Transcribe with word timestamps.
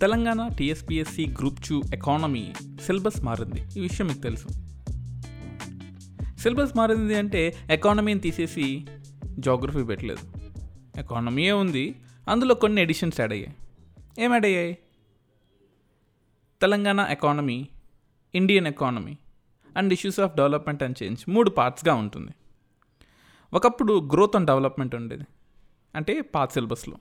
Telangana 0.00 0.48
TSPSC 0.48 1.26
group 1.26 1.68
two 1.68 1.82
economy 1.94 2.52
syllabus 2.82 3.24
మారింది. 3.24 3.78
ఈ 3.78 3.80
విషయం 3.80 4.06
మీకు 4.06 4.18
తెలుసు. 4.18 4.48
సిలబస్ 6.36 6.76
మారింది 6.76 7.14
అంటే 7.14 7.56
ఎకానమీని 7.70 8.20
తీసేసి 8.20 8.86
జోగ్రఫీ 9.38 9.84
పెట్టలేదు. 9.84 10.50
ఎకానమీయే 10.98 11.52
ఉంది. 11.52 11.94
అందులో 12.28 12.54
కొన్ని 12.54 12.82
ఎడిషన్స్ 12.82 13.20
యాడ్ 13.20 13.32
అయ్యాయి. 13.32 13.56
ఏం 14.24 14.32
యాడ్ 14.32 14.46
అయ్యాయి? 14.46 14.78
Telangana 16.60 17.06
economy 17.10 17.68
Indian 18.34 18.66
economy 18.66 19.16
and 19.76 19.92
issues 19.92 20.20
of 20.20 20.36
development 20.36 20.82
and 20.82 21.02
change 21.02 21.30
మూడు 21.30 21.50
పార్ట్స్గా 21.50 21.94
ఉంటుంది. 21.94 22.32
ఒకప్పుడు 23.52 24.08
గ్రోత్ 24.12 24.36
అండ్ 24.36 24.46
డెవలప్మెంట్ 24.46 24.94
ఉండేది. 24.94 25.24
అంటే 25.96 26.20
పాత 26.20 26.52
సిలబస్లో. 26.52 26.96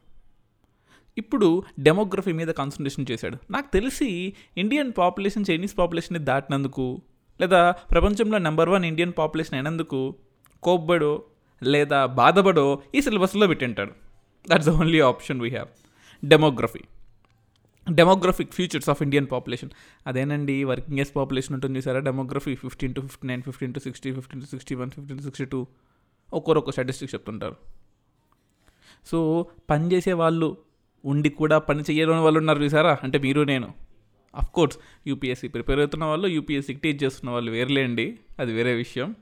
ఇప్పుడు 1.18 1.64
డెమోగ్రఫీ 1.80 2.32
మీద 2.32 2.48
కాన్సన్ట్రేషన్ 2.48 3.06
చేశాడు. 3.12 3.38
నాకు 3.52 3.72
తెలిసి 3.74 4.34
ఇండియన్ 4.58 4.94
పాపులేషన్ 4.98 5.46
చైనీస్ 5.52 5.78
పాపులేషన్ని 5.78 6.26
దాటినందుకు 6.26 7.02
లేదా 7.42 7.72
ప్రపంచంలో 7.72 8.38
నెంబర్ 8.38 8.70
వన్ 8.70 8.86
ఇండియన్ 8.86 9.14
పాపులేషన్ 9.18 9.54
అయినందుకు 9.54 10.16
కోబ్బడో 10.64 11.24
లేదా 11.64 12.06
బాధపడో 12.06 12.82
ఈ 12.96 13.02
సిలబస్లో 13.02 13.48
పెట్టింటాడు. 13.48 13.92
That's 14.50 14.70
the 14.70 14.72
only 14.72 15.00
option 15.00 15.42
we 15.42 15.50
have 15.50 15.68
demography 16.26 16.84
demographic 17.92 18.52
futures 18.54 18.90
of 18.90 19.02
Indian 19.02 19.28
population 19.32 19.70
అదేనండి 20.08 20.64
వర్కింగ్ 20.64 21.00
ఏజ్ 21.00 21.16
పాపులేషన్ 21.16 21.54
ఉంటుంది 21.54 21.80
చూసారా? 21.80 22.00
Demography 22.00 22.56
fifteen 22.56 22.96
to 22.96 23.02
fifty 23.02 23.28
nine 23.28 23.42
fifteen 23.42 23.74
to 23.74 23.80
sixty 23.80 24.12
fifteen 24.14 24.42
to 24.42 24.48
sixty 24.48 24.76
one 24.76 24.92
fifteen 24.92 25.18
to 25.18 25.24
sixty 25.24 25.46
two 25.46 25.68
ఒక్కొక్క 26.34 26.72
statistic 26.72 27.16
చెప్తుంటారు. 27.16 27.56
So 29.06 29.48
పని 29.70 29.92
చేసే 29.92 30.14
వాళ్ళు 30.14 30.58
ఉండి 31.06 31.30
కూడా 31.30 31.58
పని 31.58 31.84
చేయని 31.92 32.12
వాళ్ళు 32.12 32.40
ఉన్నారు 32.40 32.64
చూసారా? 32.64 32.98
అంటే 33.04 33.18
మీరు 33.18 33.42
నేను. 33.42 33.74
అఫ్ 34.36 34.50
కోర్స్ 34.50 34.78
యూపీఎస్సీ 35.08 35.48
ప్రిపేర్ 35.48 35.80
అవుతున్న 35.80 36.06
వాళ్ళు 36.06 36.28
యూపీఎస్సీకి 36.28 36.80
టీచ్ 36.80 37.04
చేస్తున్న 37.04 37.32
వాళ్ళు 37.32 37.52
వేర్లేండి. 37.52 38.20
అది 38.40 38.54
వేరే 38.54 38.74
విషయం. 38.74 39.16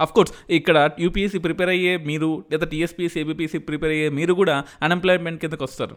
అఫ్ 0.00 0.12
కోర్స్ 0.12 0.32
ఇక్కడ 0.50 0.90
యూపీఎస్సీ 1.00 1.38
ప్రిపేర్ 1.38 1.68
అయ్యే 1.68 1.96
మీరు 1.96 2.44
లేదా 2.50 2.66
టీఎస్పీఎస్సీ 2.66 3.20
ఏబీపీఎస్సీ 3.20 3.58
ప్రిపేర్ 3.58 3.92
అయ్యే 3.92 4.08
మీరు 4.08 4.34
కూడా 4.34 4.64
అన్ఎంప్లాయ్మెంట్ 4.82 5.40
కిందకు 5.40 5.64
వస్తారు. 5.64 5.96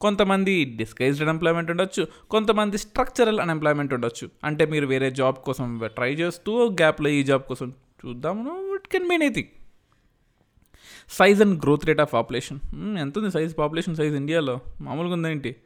కొంతమంది 0.00 0.64
డిస్గైజ్డ్ 0.64 1.22
అన్ఎంప్లాయ్మెంట్ 1.22 1.70
ఉండొచ్చు 1.70 2.06
కొంతమంది 2.30 2.78
స్ట్రక్చరల్ 2.78 3.40
అన్ఎంప్లాయ్మెంట్ 3.40 3.94
ఉండొచ్చు. 3.94 4.30
అంటే 4.44 4.66
మీరు 4.66 4.86
వేరే 4.86 5.10
జాబ్ 5.10 5.36
కోసం 5.36 5.80
ట్రై 5.84 6.14
చేస్తూ 6.14 6.68
గ్యాప్లో 6.68 7.08
ఈ 7.08 7.22
జాబ్ 7.22 7.42
కోసం 7.42 7.72
చూద్దాము. 8.06 8.74
It 8.74 8.88
can 8.88 9.08
mean 9.08 9.22
anything 9.22 9.63
size 11.10 11.42
and 11.42 11.62
growth 11.62 11.86
rate 11.86 12.00
of 12.00 12.12
population 12.12 12.58
ఎంత 12.98 13.18
ఉంది 13.18 13.30
సైజ్ 13.30 13.58
పాపులేషన్ 13.58 13.96
సైజ్ 13.96 14.14
ఇండియాలో 14.14 14.60
మామూలుగా 14.80 15.12
ఉందేంటి 15.12 15.56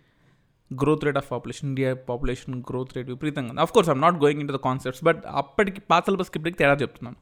growth 0.75 1.05
rate 1.05 1.17
of 1.17 1.31
population 1.31 1.69
India 1.69 1.95
population 1.95 2.63
growth 2.71 2.97
rate 2.97 3.09
విపరీతంగా 3.09 3.51
ఉంది. 3.51 3.73
Course 3.73 3.91
I'm 3.91 4.01
not 4.01 4.15
going 4.15 4.41
into 4.49 4.53
the 4.53 4.57
concepts 4.57 5.05
but 5.05 5.23
అప్పటికి 5.31 5.81
పాత 5.81 6.05
సిలబస్కి 6.05 6.39
ఇప్పటికి 6.39 6.59
తేడా 6.59 6.73
చెప్తున్నాను. 6.73 7.17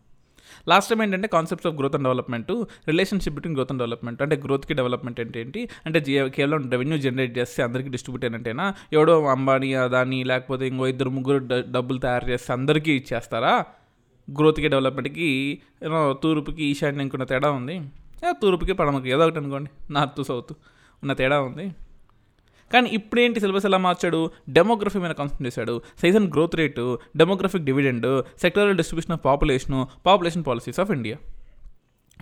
లాస్ట్ 0.68 0.90
టైం 0.90 1.02
ఏంటంటే 1.02 1.28
concepts 1.28 1.66
of 1.66 1.76
growth 1.76 1.94
and 1.94 2.04
development 2.04 2.64
relationship 2.88 3.34
between 3.34 3.56
growth 3.56 3.72
and 3.72 3.82
development 3.82 4.22
అంటే 4.22 4.36
గ్రోత్కి 4.36 4.74
డెవలప్మెంట్ 4.74 5.20
అంటే 5.20 5.40
ఏంటి? 5.40 5.68
అంటే 5.86 6.00
జే- 6.00 6.28
కేవలం 6.28 6.70
రెవెన్యూ 6.70 6.98
జనరేట్ 6.98 7.38
చేస్తే 7.38 7.62
అందరికీ 7.62 7.88
డిస్ట్రిబ్యూట్ 7.88 8.24
అయినట్టేనా? 8.24 8.74
ఎవడో 8.92 9.26
అంబానీ 9.26 9.74
అదాని 9.74 10.24
లేకపోతే 10.24 10.66
ఇంకో 10.66 10.86
ఇద్దరు 10.86 11.10
ముగ్గురు 11.10 11.48
డబ్బులు 11.70 11.98
తయారు 11.98 12.28
చేస్తే 12.28 12.52
అందరికీ 12.52 12.92
ఇచ్చేస్తారా? 12.92 13.64
గ్రోత్కి 14.38 14.68
డెవలప్మెంట్కి 14.68 15.60
యూనో 15.82 16.18
తూర్పుకి 16.22 16.64
ఈశాన్యంకున్న 16.64 17.24
తేడా 17.24 17.50
ఉంది. 17.50 17.82
తూర్పుకి 18.24 18.72
పడమకి 18.72 19.10
ఏదో 19.10 19.24
ఒకటి 19.24 19.38
అనుకోండి. 19.38 19.92
North 19.92 20.24
south. 20.24 20.52
ఉన్న 21.02 21.12
తేడా 21.12 21.40
ఉంది. 21.40 21.74
కానీ 22.72 22.90
ఇప్పుడేంటి 22.90 23.40
సిలబస్ 23.40 23.66
ఎలా 23.66 23.78
మార్చాడు? 23.78 24.30
డెమోగ్రఫీ 24.48 24.98
మీద 24.98 25.10
కాన్సన్ట్రేట్ 25.10 25.46
చేశాడు. 25.46 25.82
Season 26.00 26.32
growth 26.32 26.56
rate 26.56 26.98
demographic 27.16 27.64
dividend 27.64 28.24
sectoral 28.40 28.76
distribution 28.76 29.12
of 29.12 29.24
population 29.24 29.88
population 30.06 30.44
policies 30.46 30.80
of 30.80 30.90
India 30.90 31.16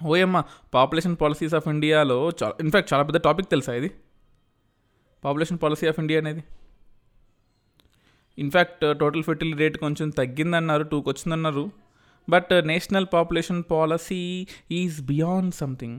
ఓయమ్మ 0.06 0.42
పాపులేషన్ 0.74 1.16
పాలసీస్ 1.20 1.54
ఆఫ్ 1.54 1.68
ఇండియాలో 1.68 2.30
చాలా 2.42 2.54
ఇన్ఫ్యాక్ట్ 2.60 2.94
చాలా 2.94 3.04
పెద్ద 3.04 3.20
టాపిక్ 3.20 3.48
తెలుసా 3.48 3.74
ఇది? 3.74 3.90
పాపులేషన్ 5.24 5.58
పాలసీ 5.62 5.86
ఆఫ్ 5.86 6.00
ఇండియా 6.00 6.20
అనేది. 6.20 6.44
In fact 8.38 8.98
total 8.98 9.22
fertility 9.22 9.58
rate 9.58 9.78
కొంచెం 9.78 10.10
తగ్గిందన్నారు 10.10 10.82
టూకి 10.82 11.08
వచ్చిందన్నారు. 11.08 11.70
But 12.28 12.52
national 12.72 13.06
population 13.14 13.62
policy 13.72 14.22
is 14.80 14.98
beyond 15.10 15.54
something. 15.62 15.98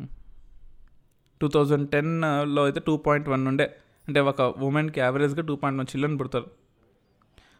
Two 1.41 1.47
thousand 1.55 1.87
టెన్లో 1.93 2.61
అయితే 2.67 2.81
టూ 2.87 2.93
పాయింట్ 3.07 3.27
వన్ 3.33 3.43
ఉండే. 3.51 3.67
అంటే 4.07 4.19
ఒక 4.31 4.41
ఉమెన్కి 4.67 4.99
యావరేజ్గా 5.05 5.43
టూ 5.49 5.55
పాయింట్ 5.61 5.77
వన్ 5.81 5.89
చిల్డ్రన్ 5.93 6.17
పుడతారు. 6.19 6.47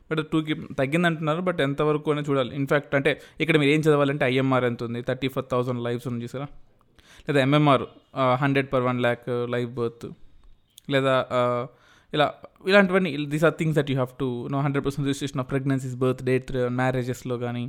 బట్ 0.10 0.22
టూకి 0.32 0.56
తగ్గిందంటున్నారు 0.80 1.42
బట్ 1.48 1.60
ఎంతవరకు 1.68 2.12
అనేది 2.14 2.28
చూడాలి. 2.30 2.52
ఇన్ఫ్యాక్ట్ 2.60 2.94
అంటే 2.98 3.12
ఇక్కడ 3.44 3.56
మీరు 3.62 3.72
ఏం 3.76 3.82
చదవాలంటే 3.86 4.24
ఐఎంఆర్ 4.32 4.66
ఎంత 4.70 4.84
ఉంది? 4.88 5.00
థర్టీ 5.10 5.28
ఫోర్ 5.36 5.48
థౌసండ్ 5.54 5.82
లైవ్స్ 5.88 6.08
ఉంది 6.12 6.22
చూసారా? 6.26 6.48
లేదా 7.28 7.40
MMR 7.46 7.86
hundred 8.44 8.68
per 8.74 8.84
one 8.90 9.00
lakh 9.06 9.26
live 9.54 9.70
birth 9.80 10.06
లేదా 10.94 11.16
ఇలా 12.14 12.28
ఇలాంటివన్నీ 12.72 13.12
these 13.32 13.46
are 13.48 13.56
things 13.60 13.78
that 13.80 13.90
you 13.92 13.96
have 14.02 14.14
to 14.22 14.28
know 14.54 14.60
hundred 14.66 14.84
percent 14.86 15.06
registration 15.10 15.42
of 15.44 15.50
pregnancies 15.54 15.96
birth 16.04 16.22
date 16.30 16.52
మ్యారేజెస్లో 16.82 17.36
కానీ 17.46 17.64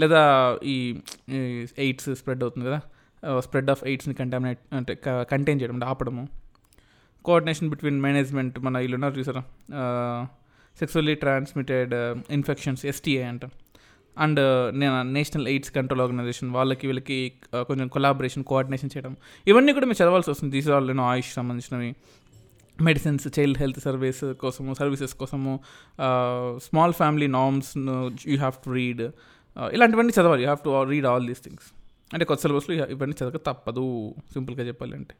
లేదా 0.00 0.22
ఈ 0.64 0.76
ఎయిడ్స్ 1.78 2.08
స్ప్రెడ్ 2.20 2.42
అవుతుంది 2.42 2.66
కదా 2.66 2.80
స్ప్రెడ్ 3.40 3.70
ఆఫ్ 3.70 3.84
ఎయిడ్స్ని 3.84 4.14
కంటామినేట్ 4.14 4.60
అంటే 4.74 4.94
కంటైన్ 5.04 5.60
చేయడం 5.60 5.74
అంటే 5.74 5.86
ఆపడము. 5.86 6.24
కోఆర్డినేషన్ 7.24 7.68
బిట్వీన్ 7.68 8.00
మేనేజ్మెంట్ 8.00 8.58
మన 8.66 8.78
వీళ్ళు 8.78 8.96
ఉన్నారు 8.98 9.14
చూసారా? 9.20 9.42
సెక్సువల్లీ 10.78 11.14
ట్రాన్స్మిటెడ్ 11.14 11.94
ఇన్ఫెక్షన్స్ 12.30 12.86
ఎస్టీఏ 12.86 13.22
అంట. 13.22 13.44
అండ్ 14.16 14.40
నేను 14.78 15.02
నేషనల్ 15.16 15.48
ఎయిడ్స్ 15.48 15.70
కంట్రోల్ 15.70 16.00
ఆర్గనైజేషన్ 16.00 16.48
వాళ్ళకి 16.50 16.84
వీళ్ళకి 16.86 17.18
కొంచెం 17.68 17.88
కొలాబరేషన్ 17.88 18.44
కోఆర్డినేషన్ 18.44 18.90
చేయడం. 18.96 19.16
ఇవన్నీ 19.46 19.72
కూడా 19.72 19.86
మీరు 19.86 20.02
చదవాల్సి 20.02 20.30
వస్తుంది. 20.30 20.52
దీస్ 20.56 20.68
వాళ్ళు 20.68 20.92
నేను 20.92 21.04
ఆయుష్ 21.08 21.32
సంబంధించినవి. 21.34 21.90
మెడిసిన్స్ 22.82 23.26
చైల్డ్ 23.38 23.58
హెల్త్ 23.58 23.80
సర్వీస్ 23.80 24.34
కోసము 24.40 24.72
సర్వీసెస్ 24.74 25.14
కోసము 25.14 25.52
small 26.66 26.92
family 26.92 27.26
norms 27.26 27.70
you 28.28 28.36
have 28.36 28.56
to 28.64 28.70
read 28.70 29.02
ఇలాంటివన్నీ 29.72 30.12
చదవాలి. 30.20 30.42
You 30.42 30.46
have 30.46 30.64
to 30.64 30.90
read 30.90 31.06
all 31.06 31.26
these 31.26 31.42
things 31.44 31.68
అంటే 32.12 32.24
కొత్త 32.24 32.42
సిలబస్లో 32.42 32.86
ఇవన్నీ 32.86 33.16
చదవక 33.20 33.36
తప్పదు. 33.46 34.14
సింపుల్గా 34.32 34.64
చెప్పాలంటే. 34.64 35.14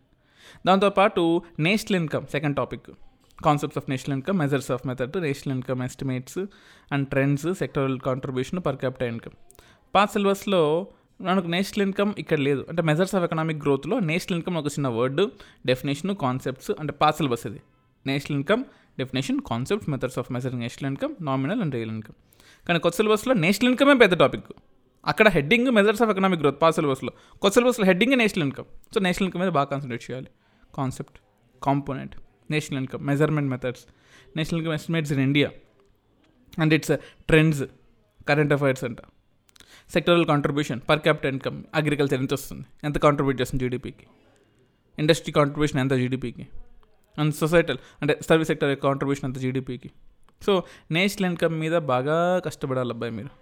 దాంతోపాటు 0.67 1.43
national 1.59 1.97
income 2.01 2.27
second 2.27 2.57
topic. 2.57 2.91
Concepts 3.45 3.79
of 3.79 3.91
national 3.91 4.15
income 4.17 4.39
measures 4.39 4.71
of 4.71 4.87
method 4.87 5.17
national 5.17 5.55
income 5.55 5.83
estimates 5.83 6.39
and 6.93 7.09
trends 7.09 7.47
sectoral 7.55 8.01
contribution 8.01 8.61
per 8.67 8.77
capital 8.77 9.09
income 9.09 9.37
పాత 9.95 10.11
సిలబస్లో 10.11 10.87
మనకు 11.21 11.47
నేషనల్ 11.47 11.83
ఇన్కమ్ 11.87 12.13
ఇక్కడ 12.19 12.39
లేదు. 12.39 12.67
అంటే 12.69 12.83
మెజర్స్ 12.83 13.15
ఆఫ్ 13.15 13.25
ఎకనామిక్ 13.25 13.63
గ్రోత్లో 13.63 14.01
నేషనల్ 14.01 14.39
ఇన్కమ్ 14.39 14.57
ఒక 14.57 14.67
చిన్న 14.67 14.89
వర్డ్ 14.89 15.23
డెఫినేషన్ 15.67 16.17
కాన్సెప్ట్స్ 16.17 16.71
అంటే 16.81 16.93
పాత 16.93 17.15
సిలబస్ 17.17 17.47
ఇది. 17.47 17.61
National 18.07 18.37
income 18.37 18.65
definition 18.99 19.41
concepts 19.41 19.91
methods 19.91 20.19
of 20.19 20.33
measuring 20.33 20.61
national 20.61 20.91
income 20.91 21.15
nominal 21.21 21.61
and 21.61 21.75
real 21.75 21.91
income 21.91 22.19
కానీ 22.69 22.81
కొత్త 22.85 22.97
సిలబస్లో 22.97 23.35
నేషనల్ 23.45 23.71
ఇన్కమే 23.71 23.95
పెద్ద 23.95 24.15
టాపిక్. 24.15 24.49
అక్కడ 25.07 25.29
heading 25.29 25.69
measures 25.71 26.03
of 26.03 26.11
economic 26.11 26.41
growth 26.41 26.59
పాత 26.63 26.73
సిలబస్లో. 26.75 27.13
కొత్త 27.43 27.55
సిలబస్లో 27.55 27.85
heading 27.87 28.13
national 28.13 28.45
income. 28.45 28.69
So 28.95 29.01
national 29.01 29.27
income 29.29 29.43
మీద 29.43 29.51
బాగా 29.59 29.69
కాన్సన్ట్రేట్ 29.73 30.05
చేయాలి. 30.09 30.29
Concept 30.75 31.17
component 31.63 32.15
national 32.51 32.81
income 32.81 33.03
measurement 33.07 33.51
methods 33.51 33.85
national 34.37 34.61
income 34.61 34.75
estimates 34.75 35.13
in 35.13 35.21
India 35.21 35.49
and 36.61 36.75
its 36.75 36.93
trends 37.29 37.63
current 38.29 38.53
affairs 38.53 38.85
అంట. 38.85 39.01
Sectoral 39.93 40.25
contribution 40.27 40.81
per 40.89 40.99
capital 40.99 41.31
income 41.33 41.59
agriculture 41.75 42.21
ఎంత 42.21 42.33
వస్తుంది? 42.33 42.65
ఎంత 42.85 42.99
కాంట్రిబ్యూట్ 42.99 43.41
చేస్తుంది 43.41 43.65
జీడిపికి 43.65 44.07
ఇండస్ట్రీ 44.99 45.33
కాంట్రిబ్యూషన్ 45.33 45.81
ఎంత 45.81 45.93
జీడిపికి 45.93 46.45
అండ్ 47.19 47.35
సొసైటల్ 47.35 47.79
అంటే 48.03 48.15
సర్వీస్ 48.29 48.49
సెక్టర్ 48.49 48.79
కాంట్రిబ్యూషన్ 48.79 49.27
ఎంత 49.31 49.39
జీడిపికి 49.39 49.91
సో 50.47 50.53
నేషనల్ 50.91 51.27
ఇన్కమ్ 51.31 51.55
మీద 51.61 51.77
బాగా 51.93 52.17
కష్టపడాలి 52.47 52.93
అబ్బాయి 52.95 53.13
మీరు. 53.13 53.33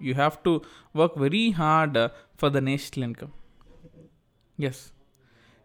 You 0.00 0.12
have 0.14 0.36
to 0.44 0.52
work 1.00 1.16
very 1.18 1.44
hard 1.60 1.98
for 2.40 2.52
the 2.52 2.60
national 2.70 3.04
income 3.08 3.32
yes 4.58 4.82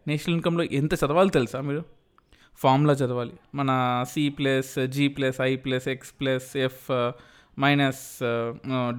national 0.07 0.35
ఇన్కంలో 0.35 0.63
ఎంత 0.79 0.93
చదవాలి 0.93 1.29
తెలుసా 1.29 1.61
మీరు? 1.61 1.81
ఫార్ములా 2.59 2.93
చదవాలి. 2.93 3.33
మన 3.55 3.71
C 4.11 4.23
plus 4.29 4.73
G 4.95 5.07
plus 5.15 5.39
I 5.41 5.51
plus 5.55 5.87
X 5.87 6.13
plus 6.19 6.49
F 6.67 6.85
minus 7.59 8.03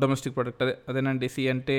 domestic 0.03 0.35
product 0.37 0.63
అదే 0.63 0.75
అదేనండి. 0.89 1.29
సి 1.29 1.43
అంటే 1.49 1.77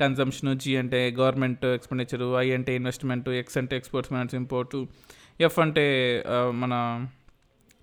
కన్జంప్షన్ 0.00 0.50
జీ 0.58 0.72
అంటే 0.76 1.00
గవర్నమెంట్ 1.20 1.64
ఎక్స్పెండిచరు 1.78 2.28
ఐ 2.38 2.46
అంటే 2.52 2.74
ఇన్వెస్ట్మెంట్ 2.80 3.28
ఎక్స్ 3.40 3.58
అంటే 3.58 3.76
ఎక్స్పోర్ట్స్ 3.80 4.12
మైనస్ 4.12 4.36
ఇంపోర్టు 4.42 4.80
ఎఫ్ 5.40 5.58
అంటే 5.58 5.86
uh, 6.34 6.50
మన 6.62 6.74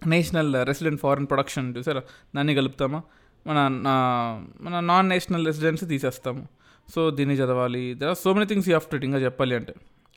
నేషనల్ 0.07 0.67
రెసిడెంట్ 0.67 1.01
ఫారెన్ 1.01 1.27
ప్రొడక్షన్ 1.27 1.77
చూసారా? 1.77 2.01
దాన్ని 2.35 2.55
కలుపుతామా? 2.55 3.01
మన 3.47 3.67
నా- 3.67 4.67
మన 4.67 4.79
నాన్ 4.79 5.09
నేషనల్ 5.09 5.45
రెసిడెంట్స్ 5.45 5.85
తీసేస్తాము. 5.87 6.47
సో 6.95 7.09
దీన్ని 7.09 7.35
చదవాలి. 7.35 7.93
There 7.93 8.09
are 8.09 8.17
so 8.17 8.33
many 8.33 8.45
things 8.45 8.69
you 8.69 8.77
have 8.77 8.99
to 8.99 9.05
ఇంకా 9.05 9.17
చెప్పాలి 9.17 9.55
అంటే. 9.55 9.73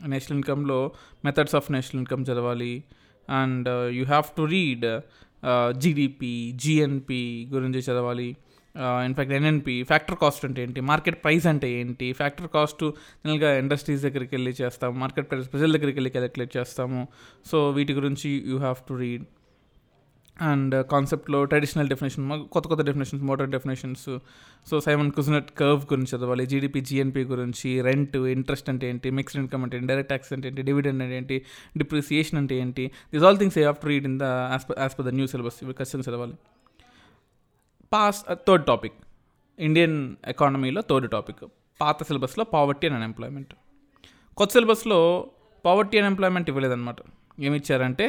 నేషనల్ 0.07 0.39
ఇన్కమ్లో 0.39 0.91
మెథడ్స్ 1.25 1.55
ఆఫ్ 1.55 1.73
నేషనల్ 1.73 1.99
ఇన్కమ్ 1.99 2.23
చదవాలి. 2.23 2.85
And 3.31 3.93
you 3.93 4.05
have 4.05 4.37
to 4.37 4.43
read 4.43 5.01
GDP 5.79 6.53
GNP 6.55 7.49
గురించి 7.53 7.79
చదవాలి. 7.79 8.37
ఇన్ఫ్యాక్ట్ 8.79 9.35
ఎన్ఎన్పి 9.35 9.83
ఫ్యాక్టర్ 9.83 10.17
కాస్ట్ 10.17 10.45
అంటే 10.45 10.63
ఏంటి? 10.63 10.81
మార్కెట్ 10.81 11.25
ప్రైస్ 11.25 11.47
అంటే 11.47 11.71
ఏంటి? 11.71 12.13
ఫ్యాక్టర్ 12.13 12.49
కాస్ట్ 12.49 12.91
జనరల్గా 13.27 13.59
ఇండస్ట్రీస్ 13.59 14.03
దగ్గరికి 14.03 14.35
వెళ్ళి 14.35 14.55
చేస్తాము. 14.63 14.99
మార్కెట్ 14.99 15.31
ప్రైస్ 15.31 15.53
ప్రజల 15.53 15.73
దగ్గరికి 15.73 15.99
వెళ్ళి 15.99 16.11
క్యాలిక్యులేట్ 16.11 16.57
చేస్తాము. 16.57 17.09
సో 17.47 17.71
వీటి 17.71 17.93
గురించి 17.93 18.45
you 18.47 18.59
have 18.59 18.77
to 18.89 18.95
read 18.95 19.25
and 20.51 20.75
కాన్సెప్ట్లో 20.93 21.39
ట్రెడిషనల్ 21.51 21.89
డెఫినేషన్ 21.93 22.25
కొత్త 22.55 22.67
కొత్త 22.73 22.83
definitions 22.89 23.25
modern 23.31 23.53
definitions. 23.57 24.05
So 24.71 24.75
Simon 24.87 25.11
Kuznets 25.19 25.51
curve 25.61 25.83
గురించి 25.93 26.11
చదవాలి 26.15 26.45
జీడిపి 26.53 26.81
జిఎన్పి 26.89 27.23
గురించి 27.33 27.71
రెంట్ 27.89 28.17
ఇంట్రెస్ట్ 28.37 28.69
అంటే 28.73 28.89
ఏంటి 28.93 29.11
మిక్స్డ్ 29.19 29.41
ఇన్కమ్ 29.43 29.65
అంటే 29.67 29.81
డైరెక్ట్ 29.91 30.11
ట్యాక్స్ 30.13 30.33
అంటే 30.37 30.49
ఏంటి 30.51 30.65
డివిడెండ్ 30.71 31.03
అంటే 31.07 31.17
ఏంటి 31.21 31.39
డిప్రిసియేషన్ 31.83 32.39
అంటే 32.43 32.57
ఏంటి. 32.65 32.87
This 33.15 33.27
all 33.29 33.39
things 33.43 33.59
I 33.63 33.65
have 33.69 33.79
to 33.85 33.89
read 33.93 34.09
in 34.11 34.19
the 34.25 34.29
as 34.55 34.67
per 34.71 34.79
as 34.85 34.97
per 34.99 35.07
the 35.09 35.15
new 35.19 35.29
syllabus 35.35 35.59
ఇవి 35.65 35.77
ఖచ్చితంగా 35.81 36.07
చదవాలి. 36.09 36.37
పాస్ 37.93 38.21
థర్డ్ 38.49 38.67
టాపిక్ 38.71 38.99
ఇండియన్ 39.59 39.97
ఎకానమీలో 40.35 40.83
థర్డ్ 40.91 41.09
టాపిక్ 41.17 41.43
పాత 41.81 42.03
సిలబస్లో 42.11 42.45
పావర్టీ 42.57 42.87
అండ్ 42.89 42.97
అన్ఎంప్లాయ్మెంట్ 42.99 43.53
కొత్త 44.39 44.53
సిలబస్లో 44.57 44.99
పావర్టీ 45.65 45.97
అండ్ 45.99 46.09
ఎంప్లాయ్మెంట్ 46.11 46.49
ఇవ్వలేదన్నమాట. 46.51 47.01
ఏమి 47.47 47.57
ఇచ్చారంటే 47.61 48.07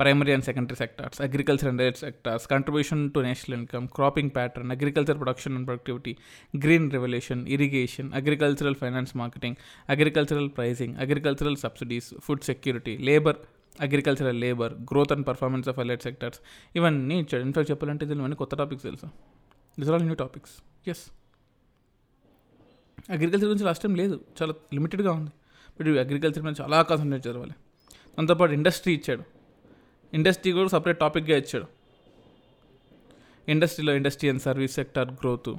primary 0.00 0.32
and 0.34 0.44
secondary 0.48 0.76
sectors 0.82 1.18
agriculture 1.26 1.68
and 1.70 1.80
direct 1.80 2.00
sectors 2.06 2.44
contribution 2.52 3.02
to 3.14 3.20
national 3.28 3.54
income 3.58 3.86
cropping 3.96 4.30
pattern 4.36 4.70
agriculture 4.76 5.18
production 5.22 5.54
and 5.56 5.66
productivity 5.68 6.12
green 6.64 6.86
revolution 6.96 7.42
irrigation 7.54 8.08
agricultural 8.20 8.76
finance 8.82 9.12
marketing 9.22 9.56
agricultural 9.94 10.50
pricing 10.58 10.94
agricultural 11.06 11.58
subsidies 11.64 12.08
food 12.26 12.44
security 12.50 12.94
labour 13.08 13.40
agricultural 13.86 14.38
labour 14.44 14.72
growth 14.90 15.12
and 15.14 15.26
performance 15.30 15.66
of 15.72 15.78
allied 15.84 16.04
sectors 16.08 16.40
ఇవన్నీ 16.78 17.16
ఇచ్చాడు 17.24 17.44
in fact 17.48 17.70
చెప్పాలంటే 17.72 18.06
దీని 18.10 18.38
కొత్త 18.42 18.54
topics 18.60 18.84
తెలుసు? 18.88 19.08
This 19.80 19.90
all 19.90 20.04
new 20.08 20.16
topics 20.22 20.54
yes 20.92 21.04
agriculture 23.16 23.48
గురించి 23.50 23.66
last 23.68 23.82
time 23.84 23.94
లేదు. 24.00 24.16
చాలా 24.38 24.54
లిమిటెడ్గా 24.76 25.12
ఉంది. 25.18 25.32
బట్ 25.76 25.88
అగ్రికల్చర్ 26.04 26.42
మీద 26.46 26.54
చాలా 26.62 26.78
కాన్సన్ట్రేట్ 26.90 27.24
చదవాలి 27.26 27.54
దాంతోపాటు 28.16 28.52
ఇండస్ట్రీ 28.58 28.94
ఇచ్చాడు. 28.98 29.24
ఇండస్ట్రీ 30.12 30.52
కూడా 30.52 30.68
సపరేట్ 30.68 30.98
టాపిక్గా 30.98 31.36
ఇచ్చాడు. 31.36 31.66
ఇండస్ట్రీలో 33.48 33.92
industry 34.00 34.28
and 34.28 34.42
service 34.42 34.74
sector 34.74 35.10
growth 35.20 35.50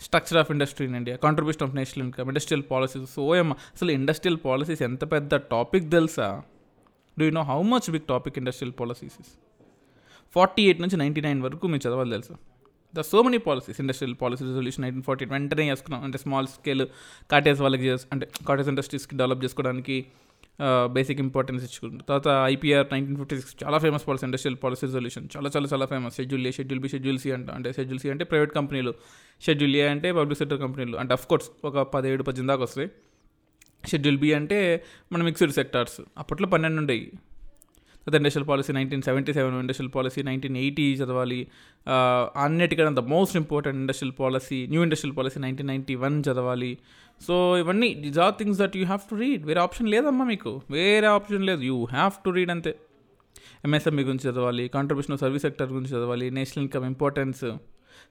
structure 0.00 0.38
of 0.38 0.50
industry 0.50 0.84
in 0.86 0.96
India 0.96 1.16
contribution 1.16 1.64
of 1.66 1.74
national 1.74 2.04
income 2.06 2.28
industrial 2.28 2.64
policies 2.70 3.18
OM 3.26 3.48
అసలు 3.52 3.90
ఇండస్ట్రియల్ 3.90 4.38
పాలసీస్ 4.44 4.82
ఎంత 4.82 5.02
పెద్ద 5.12 5.34
టాపిక్ 5.54 5.86
తెలుసా? 5.90 6.28
Do 7.16 7.24
you 7.24 7.32
know 7.32 7.42
how 7.42 7.58
much 7.72 7.90
big 7.90 8.06
topic 8.08 8.38
industrial 8.38 8.74
policies 8.80 9.18
forty 10.36 10.62
eight 10.62 10.80
నుంచి 10.80 10.96
ninety 10.96 11.20
nine 11.20 11.42
వరకు 11.42 11.66
మీరు 11.66 11.82
చదవాలి 11.88 12.10
తెలుసా? 12.10 12.34
The 12.94 13.00
so 13.00 13.22
many 13.22 13.38
policies 13.38 13.80
industrial 13.80 14.16
policy 14.22 14.42
resolution 14.44 14.82
nineteen 14.82 15.04
forty 15.08 15.22
eight 15.24 15.32
వెంటనే 15.32 15.70
చేసుకున్నాం 15.70 16.02
అంటే 16.04 16.18
స్మాల్ 16.18 16.46
స్కేల్ 16.46 16.84
కాటేజ్ 17.30 17.60
వాళ్ళకి 17.60 17.84
చేసి 17.84 18.06
అంటే 18.12 18.28
కాటేజ్ 18.48 18.68
ఇండస్ట్రీస్కి 18.68 19.16
డెవలప్ 19.16 19.44
చేసుకోవడానికి 19.44 19.96
బేసిక్ 20.96 21.20
ఇంపార్టెన్స్ 21.20 21.62
ఇచ్చుకుంటారు. 21.66 22.04
తర్వాత 22.08 22.28
ఐపీఆర్ 22.54 22.86
నైన్టీన్ 22.92 23.16
ఫిఫ్టీ 23.20 23.36
సిక్స్ 23.40 23.54
చాలా 23.64 23.78
famous 23.78 24.04
policy 24.08 24.24
industrial 24.26 24.58
policy 24.64 24.86
resolution 24.86 25.28
చాలా 25.36 25.50
చాలా 25.56 25.68
చాలా 25.72 25.86
famous 25.86 26.16
schedule 26.16 26.46
A 26.46 26.50
schedule 26.50 26.82
B 26.84 26.88
schedule 26.88 27.18
C 27.18 27.32
అంట. 27.32 27.50
అంటే 27.50 27.72
షెడ్యూల్ 27.72 28.00
సి 28.00 28.10
అంటే 28.10 28.24
ప్రైవేట్ 28.24 28.52
కంపెనీలు 28.52 28.94
షెడ్యూల్ 29.46 29.76
ఏ 29.76 29.86
అంటే 29.94 30.12
పబ్లిక్ 30.12 30.38
సెక్టర్ 30.38 30.60
కంపెనీలు 30.60 30.96
అంటే 30.96 31.14
అఫ్ 31.18 31.26
కోర్స్ 31.26 31.50
ఒక 31.64 31.78
పదిహేడు 31.94 32.22
పద్దెనిమిది 32.22 32.52
దాకా 32.52 32.62
వస్తాయి. 32.62 32.90
షెడ్యూల్ 33.90 34.18
బి 34.18 34.34
అంటే 34.34 34.84
మన 35.12 35.22
మిక్స్డ్ 35.22 35.52
సెక్టార్స్ 35.52 36.00
అప్పట్లో 36.18 36.48
పన్నెండు 36.48 36.80
ఉండేవి. 36.80 37.12
తర్వాత 38.04 38.18
industrial 38.20 38.48
policy 38.48 38.72
nineteen 38.72 39.02
seventy 39.02 39.32
seven 39.32 39.56
industrial 39.60 39.92
policy 39.96 40.22
nineteen 40.22 40.56
eighty 40.56 40.86
చదవాలి. 41.00 41.40
అన్నిటికన్నా 42.44 43.02
the 43.02 43.04
most 43.14 43.36
important 43.36 43.78
industrial 43.80 44.14
policy 44.20 44.66
new 44.66 44.82
industrial 44.82 45.16
policy 45.18 45.40
nineteen 45.40 45.68
ninety 45.68 45.94
one 46.04 46.16
చదవాలి. 46.28 46.72
సో 47.26 47.34
ఇవన్నీ 47.58 47.88
these 48.04 48.18
are 48.18 48.34
things 48.38 48.58
that 48.60 48.76
you 48.76 48.84
have 48.84 49.04
to 49.10 49.14
read 49.14 49.42
వేరే 49.46 49.60
option 49.60 49.88
లేదమ్మా 49.88 50.24
మీకు. 50.24 50.52
వేరే 50.70 51.06
ఆప్షన్ 51.06 51.44
లేదు. 51.50 51.62
You 51.70 51.76
have 51.84 52.14
to 52.24 52.30
read 52.38 52.50
అంతే. 52.50 52.72
ఎంఎస్ఎంఈ 53.64 54.02
గురించి 54.02 54.24
చదవాలి 54.30 54.64
కాంట్రిబ్యూషన్ 54.68 55.12
ఆఫ్ 55.12 55.20
సర్వీస్ 55.20 55.42
సెక్టర్ 55.42 55.68
గురించి 55.72 55.90
చదవాలి 55.90 56.30
national 56.38 56.64
income 56.64 56.84
importance 56.84 57.44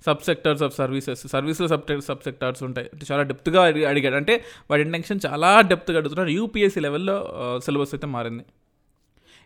sub 0.05 0.21
sectors 0.25 0.63
of 0.63 0.73
services 0.75 1.27
services 1.27 1.69
sub 1.69 2.01
sub 2.07 2.23
sectors 2.23 2.61
ఉంటాయి. 2.63 2.87
చాలా 3.11 3.23
డెప్త్గా 3.31 3.61
అడిగాడు. 3.89 4.15
అంటే 4.15 4.35
వాడి 4.69 4.81
ఇంటెన్షన్ 4.81 5.19
చాలా 5.25 5.49
డెప్త్గా 5.71 5.97
అడుగుతున్నాడు. 5.97 6.31
యూపీఎస్సీ 6.39 6.79
లెవెల్లో 6.79 7.15
సిలబస్ 7.65 7.93
అయితే 7.95 8.07
మారింది. 8.15 8.43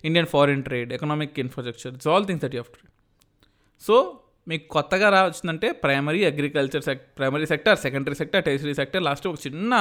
Indian 0.10 0.30
foreign 0.34 0.64
trade 0.68 0.92
economic 0.98 1.40
infrastructure 1.44 1.94
it's 1.98 2.10
all 2.14 2.28
things 2.30 2.44
that 2.46 2.56
you 2.58 2.64
to 2.76 2.82
so 3.82 3.96
మీకు 4.48 4.66
కొత్తగా 4.74 5.08
రావచ్చిందంటే 5.16 5.68
primary 5.84 6.20
agriculture 6.32 6.84
sec 6.88 7.02
primary 7.20 7.46
sector 7.52 7.78
secondary 7.86 8.16
sector 8.20 8.42
tertiary 8.48 8.74
sector 8.80 9.04
last 9.08 9.26
ఒక 9.30 9.40
చిన్న 9.46 9.74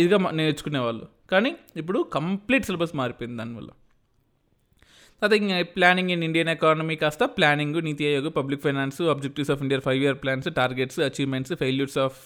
ఇదిగా 0.00 0.18
నేర్చుకునేవాళ్ళు. 0.38 1.04
కానీ 1.32 1.50
ఇప్పుడు 1.80 1.98
కంప్లీట్ 2.16 2.66
సిలబస్ 2.68 2.94
మారిపోయింది 3.00 3.36
దానివల్ల. 3.40 3.70
తర్వాత 5.22 5.34
ఇంకా 5.42 5.56
ప్లానింగ్ 5.76 6.10
ఇన్ 6.14 6.24
ఇండియన్ 6.28 6.50
ఎకానమీ 6.54 6.96
కాస్త 7.02 7.22
planning 7.36 7.78
Niti 7.88 8.04
Aayog 8.10 8.30
public 8.38 8.62
finance 8.66 9.00
objectives 9.14 9.50
of 9.54 9.60
India 9.64 9.78
five 9.88 10.00
year 10.04 10.18
plans 10.24 10.48
targets 10.60 10.98
achievements 11.08 11.54
failures 11.62 11.98
of 12.06 12.18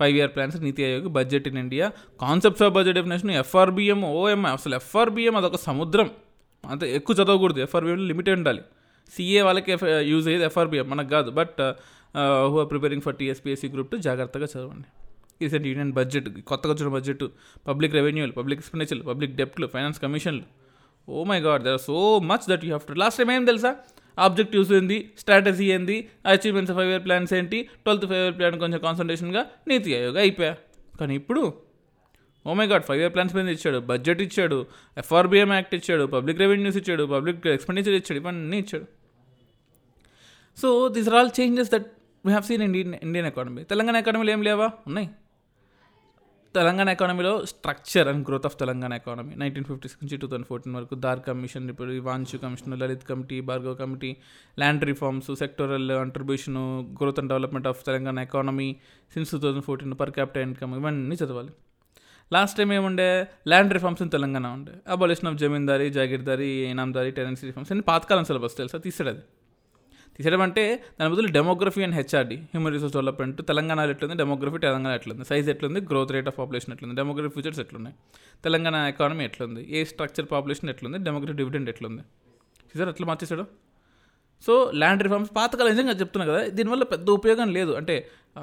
five 0.00 0.14
year 0.18 0.32
plans 0.36 0.56
Niti 0.66 0.84
Aayog 0.88 1.08
budget 1.18 1.48
in 1.50 1.58
India 1.64 1.88
concepts 2.26 2.64
of 2.68 2.72
budget 2.78 2.96
definition 3.00 3.32
FRBM 3.42 4.02
oh my 4.12 4.52
అసలు 4.58 4.76
FRBM 4.82 5.36
అదొక 5.40 5.60
సముద్రం. 5.68 6.08
అంతే 6.72 6.86
ఎక్కువ 6.98 7.14
చదవకూడదు. 7.20 7.60
FRBM 7.66 8.02
limited 8.10 8.36
ఉండాలి. 8.40 8.62
CA 9.14 9.40
వాళ్ళకి 9.46 9.70
use 10.10 10.26
అయ్యేది 10.30 10.46
FRBM 10.50 10.86
మనకు 10.92 11.10
కాదు. 11.16 11.30
But 11.38 11.60
who 12.50 12.56
are 12.62 12.68
preparing 12.72 13.04
for 13.06 13.16
TSPSC 13.20 13.68
group 13.74 13.90
two 13.92 13.98
జాగ్రత్తగా 14.06 14.46
చదవండి. 14.52 14.88
రీసెంట్ 15.42 15.66
యూనియన్ 15.70 15.92
బడ్జెట్ 15.98 16.28
కొత్తగా 16.50 16.72
వచ్చిన 16.74 16.90
బడ్జెట్ 16.96 17.24
పబ్లిక్ 17.68 17.94
రెవెన్యూలు 17.98 18.34
పబ్లిక్ 18.40 18.60
ఎక్స్పెండిచర్లు 18.62 19.04
పబ్లిక్ 19.10 19.32
డెప్ట్లు 19.40 19.66
ఫైనాన్స్ 19.74 19.98
కమిషన్లు 20.04 20.44
ఓ 21.08 21.24
my 21.30 21.38
God 21.46 21.62
there 21.68 21.80
so 21.88 21.96
much 22.30 22.44
that 22.50 22.62
you 22.66 22.70
have 22.72 22.86
to 22.90 22.94
last 23.02 23.18
time 23.20 23.30
ఏం 23.36 23.44
తెలుసా? 23.50 23.72
ఆబ్జెక్టివ్స్ 24.26 24.72
ఏంది? 24.78 24.98
స్ట్రాటజీ 25.22 25.66
ఏంది? 25.76 25.96
అచీవ్మెంట్స్ 26.32 26.72
ఫైవ్ 26.76 26.90
ఇయర్ 26.92 27.04
ప్లాన్స్ 27.06 27.32
ఏంటి? 27.38 27.58
ట్వెల్త్ 27.84 28.06
ఫైవ్ 28.10 28.22
ఇయర్ 28.24 28.36
ప్లాన్ 28.38 28.56
కొంచెం 28.62 28.80
కాన్సన్ట్రేషన్గా 28.86 29.42
నీతి 29.70 29.90
ఆయోగ్ 29.98 30.18
అయిపోయా. 30.24 30.52
కానీ 31.00 31.14
ఇప్పుడు 31.20 31.42
ఓ 32.46 32.54
my 32.60 32.66
God 32.72 32.84
five 32.88 33.00
year 33.02 33.12
plans 33.14 33.34
మీద 33.38 33.54
ఇచ్చాడు 33.56 33.78
బడ్జెట్ 33.90 34.22
ఇచ్చాడు 34.26 34.58
ఎఫ్ఆర్బిఎం 35.02 35.52
యాక్ట్ 35.58 35.74
ఇచ్చాడు 35.80 36.06
పబ్లిక్ 36.14 36.40
రెవెన్యూస్ 36.44 36.78
ఇచ్చాడు 36.82 37.06
పబ్లిక్ 37.14 37.48
ఎక్స్పెండిచర్ 37.56 37.96
ఇచ్చాడు 38.00 38.20
ఇవన్నీ 38.22 38.58
ఇచ్చాడు. 38.64 38.86
So 40.58 40.70
these 40.96 41.10
are 41.10 41.18
all 41.20 41.34
changes 41.40 41.72
that 41.74 41.86
we 42.24 42.32
have 42.34 42.46
seen 42.48 42.64
Indian 42.70 42.94
Indian 43.06 43.28
economy 43.32 43.62
Telangana 43.74 43.96
ఎకానమీలో 44.04 44.32
ఏం 44.36 44.42
లేవా? 44.48 44.70
ఉన్నాయి. 44.90 45.08
తెలంగాణ 46.54 46.88
ఎకానమీలో 46.96 47.30
structure 47.50 48.08
and 48.10 48.22
growth 48.26 48.44
of 48.48 48.56
Telangana 48.60 48.92
economy 49.00 49.32
nineteen 49.40 49.66
fifty 49.68 49.86
six 49.90 50.02
నుంచి 50.04 50.16
టూ 50.22 50.26
థౌసండ్ 50.30 50.48
ఫోర్టీన్ 50.50 50.74
వరకు 50.78 50.96
దార్ 51.04 51.20
కమిషన్ 51.28 51.64
ఇప్పుడు 51.72 51.94
Wanchoo 52.08 52.38
commission 52.44 52.76
Lalit 52.82 53.04
committee 53.10 53.38
Bhargava 53.48 53.76
committee 53.82 54.10
land 54.62 54.84
reforms 54.90 55.30
sectoral 55.42 55.88
contribution 56.02 56.60
growth 57.00 57.18
and 57.22 57.30
development 57.32 57.68
of 57.72 57.80
Telangana 57.88 58.18
economy 58.28 58.68
since 59.14 59.32
two 59.34 59.40
thousand 59.44 59.66
fourteen 59.68 59.96
per 60.02 60.12
capital 60.18 60.44
income 60.48 60.74
ఇవన్నీ 60.80 61.16
చదవాలి. 61.22 61.52
Last 62.34 62.58
time 62.58 62.72
ఏముండే? 62.72 63.26
Land 63.48 63.72
reforms 63.72 64.02
in 64.02 64.10
Telangana 64.10 64.46
ఉండే. 64.46 64.72
Abolition 64.88 65.28
of 65.28 65.36
zamindari 65.36 65.90
jagirdari 65.90 66.46
inamdari 66.46 67.10
tenancy 67.10 67.46
reforms 67.46 67.72
అన్ని 67.72 67.82
పాతకాలం 67.82 68.24
syllabus 68.24 68.56
తెలుసా? 68.56 68.78
తీసాడు 68.78 69.08
అది. 69.08 69.20
తీసేయడం 70.16 70.40
అంటే 70.40 70.84
దాని 71.00 71.12
బదులు 71.12 71.28
demography 71.32 71.82
and 71.82 71.94
HRD 71.94 72.36
human 72.36 72.72
resource 72.72 72.92
development 72.92 73.46
తెలంగాణలో 73.46 73.90
ఎట్లుంది? 73.90 74.16
డెమోగ్రఫీ 74.16 74.58
తెలంగాణ 74.58 74.94
ఎట్లుంది? 74.94 75.24
సైజ్ 75.24 75.48
ఎట్లుంది? 75.50 75.80
గ్రోత్ 75.80 76.12
రేట్ 76.12 76.28
ఆఫ్ 76.28 76.38
పాపులేషన్ 76.38 76.74
ఎట్లుంది? 76.74 76.96
డెమోగ్రఫీ 76.96 77.28
ఫ్యూచర్స్ 77.28 77.60
ఎట్లున్నాయి? 77.60 77.96
తెలంగాణ 78.44 78.74
ఎకానమీ 78.74 79.24
ఎట్లుంది? 79.24 79.66
ఏ 79.70 79.84
స్ట్రక్చర్ 79.84 80.26
పాపులేషన్ 80.32 80.70
ఎట్లుంది? 80.70 80.98
డెమోగ్రఫీ 80.98 81.32
డివిడెండ్ 81.32 81.68
ఎట్లుంది? 81.68 82.02
చూసారు? 82.66 82.90
ఎట్లా 82.90 83.06
మార్చేసాడు 83.06 83.46
సో 84.42 84.54
ల్యాండ్ 84.80 85.02
రిఫార్మ్స్ 85.06 85.32
పాతకాలం 85.38 85.70
నిజంగా 85.74 85.94
చెప్తున్నా 86.02 86.26
కదా 86.30 86.40
దీనివల్ల 86.58 86.84
పెద్ద 86.94 87.06
ఉపయోగం 87.18 87.48
లేదు. 87.58 87.72
అంటే 87.80 87.94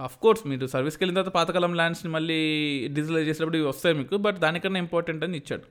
అఫ్ 0.07 0.17
కోర్స్ 0.24 0.43
మీరు 0.51 0.65
సర్వీస్కి 0.74 1.01
వెళ్ళిన 1.03 1.17
తర్వాత 1.17 1.33
పాతకాలం 1.39 1.74
ల్యాండ్స్ని 1.79 2.12
మళ్ళీ 2.17 2.39
డిజిటలైజ్ 2.98 3.27
చేసినప్పుడు 3.29 3.57
ఇవి 3.60 3.67
వస్తాయి 3.71 3.95
మీకు 4.01 4.17
బట్ 4.25 4.38
దానికన్నా 4.45 4.79
ఇంపార్టెంట్ 4.86 5.24
అని 5.27 5.38
ఇచ్చాడు. 5.41 5.65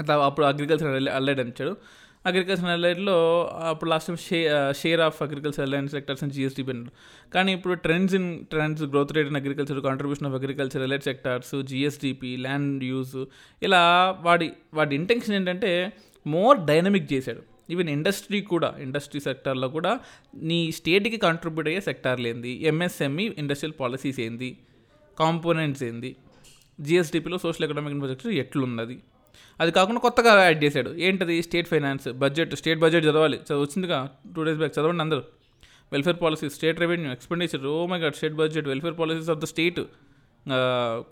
అట్లా 0.00 0.14
అప్పుడు 0.28 0.46
అగ్రికల్చర్ 0.52 0.90
అల్లైడ్ 1.18 1.40
అని 1.44 1.50
ఇచ్చాడు. 1.54 1.74
అగ్రికల్చర్ 2.28 2.70
అలైడ్లో 2.76 3.16
అప్పుడు 3.70 3.88
లాస్ట్ 3.90 4.08
టైం 4.08 4.16
షే 4.28 4.38
share 4.80 5.00
of 5.06 5.18
agriculture 5.26 5.64
allied 5.66 5.88
sectors 5.92 6.22
and 6.24 6.34
GST 6.36 6.62
pen 6.68 6.80
కానీ 7.34 7.50
ఇప్పుడు 7.56 7.74
trends 7.84 8.14
in 8.18 8.26
trends 8.52 8.82
growth 8.92 9.12
rate 9.16 9.28
in 9.32 9.38
agriculture 9.40 9.80
contribution 9.86 10.28
of 10.30 10.36
agriculture 10.40 10.82
allied 10.86 11.04
sectors 11.10 11.54
GSDP 11.70 12.32
land 12.46 12.82
use 12.90 13.16
ఇలా 13.62 13.82
వాడి 14.26 14.48
వాడి 14.78 14.96
ఇంటెన్షన్ 15.00 15.36
ఏంటంటే 15.38 15.70
మోర్ 16.26 16.58
డైనమిక్ 16.70 17.08
చేశాడు. 17.14 17.42
ఈవెన్ 17.70 17.88
ఇండస్ట్రీ 17.88 18.40
కూడా 18.40 18.74
ఇండస్ట్రీ 18.78 19.20
సెక్టార్లో 19.20 19.68
కూడా 19.68 20.00
నీ 20.34 20.72
స్టేట్కి 20.72 21.16
కాంట్రిబ్యూట్ 21.16 21.68
అయ్యే 21.68 21.80
సెక్టార్లు 21.80 22.28
ఏంది? 22.28 22.50
ఎంఎస్ఎంఈ 22.50 23.34
ఇండస్ట్రియల్ 23.38 23.80
పాలసీస్ 23.80 24.20
ఏంది? 24.20 24.58
కాంపోనెంట్స్ 25.18 25.82
ఏంది? 25.82 26.16
జిఎస్డిపిలో 26.80 27.38
సోషల్ 27.38 27.64
ఎకనామిక్ 27.64 27.92
ఇన్ఫ్రాస్ట్రక్చర్ 27.92 28.40
ఎట్లున్నది? 28.40 29.02
అది 29.60 29.72
కాకుండా 29.72 30.00
కొత్తగా 30.00 30.42
యాడ్ 30.42 30.64
చేశాడు. 30.64 30.90
ఏంటది? 30.90 31.42
State 31.42 31.68
finance 31.68 32.08
budget 32.08 32.54
state 32.54 32.80
budget 32.80 33.04
చదవాలి. 33.04 33.36
చ- 33.36 33.52
వచ్చిందిగా? 33.52 34.10
టూ 34.36 34.42
డేస్ 34.42 34.58
బ్యాక్ 34.58 34.78
చదవండి 34.78 35.00
అందరూ. 35.02 35.22
Welfare 35.92 36.16
policies 36.22 36.54
state 36.54 36.80
revenue 36.80 37.12
expenditure 37.12 37.66
oh 37.66 37.86
my 37.86 37.98
God 37.98 38.14
state 38.14 38.34
budget 38.34 38.68
welfare 38.68 38.98
policies 38.98 39.30
of 39.30 39.38
the 39.38 39.44
state 39.44 39.80